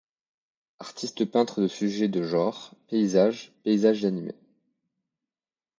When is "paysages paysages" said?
2.87-4.03